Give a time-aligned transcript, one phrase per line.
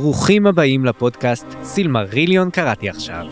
[0.00, 3.24] ברוכים הבאים לפודקאסט סילמריליון קראתי עכשיו.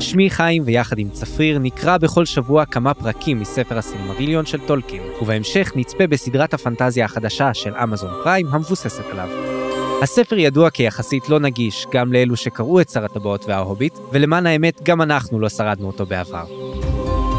[0.00, 5.72] שמי חיים ויחד עם צפריר נקרא בכל שבוע כמה פרקים מספר הסילמריליון של טולקין, ובהמשך
[5.76, 9.28] נצפה בסדרת הפנטזיה החדשה של אמזון פריים המבוססת עליו.
[10.02, 15.02] הספר ידוע כיחסית לא נגיש גם לאלו שקראו את שר הטבעות וההוביט, ולמען האמת גם
[15.02, 16.44] אנחנו לא שרדנו אותו בעבר.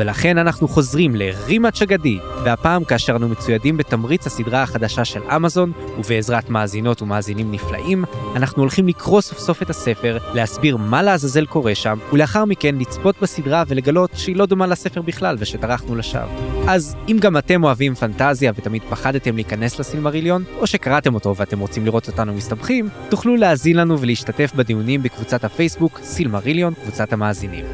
[0.00, 6.50] ולכן אנחנו חוזרים לרימת אגדי, והפעם כאשר אנו מצוידים בתמריץ הסדרה החדשה של אמזון, ובעזרת
[6.50, 8.04] מאזינות ומאזינים נפלאים,
[8.36, 13.16] אנחנו הולכים לקרוא סוף סוף את הספר, להסביר מה לעזאזל קורה שם, ולאחר מכן לצפות
[13.22, 16.40] בסדרה ולגלות שהיא לא דומה לספר בכלל ושטרחנו לשווא.
[16.68, 21.84] אז אם גם אתם אוהבים פנטזיה ותמיד פחדתם להיכנס לסילמריליון, או שקראתם אותו ואתם רוצים
[21.84, 27.64] לראות אותנו מסתבכים, תוכלו להאזין לנו ולהשתתף בדיונים בקבוצת הפייסבוק סילמריליון, קבוצת המאזינים.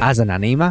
[0.00, 0.70] האזנה נעימה.